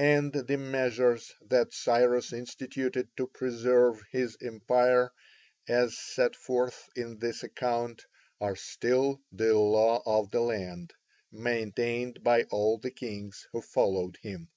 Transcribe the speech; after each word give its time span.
And 0.00 0.32
the 0.32 0.56
measures 0.58 1.32
that 1.46 1.72
Cyrus 1.72 2.32
instituted 2.32 3.06
to 3.16 3.28
preserve 3.28 4.02
his 4.10 4.36
empire, 4.42 5.12
as 5.68 5.96
set 5.96 6.34
forth 6.34 6.88
in 6.96 7.20
this 7.20 7.44
account, 7.44 8.04
are 8.40 8.56
still 8.56 9.20
the 9.30 9.54
law 9.56 10.02
of 10.04 10.32
the 10.32 10.40
land, 10.40 10.92
maintained 11.30 12.24
by 12.24 12.42
all 12.50 12.78
the 12.78 12.90
kings 12.90 13.46
who 13.52 13.60
followed 13.62 14.18
him. 14.22 14.48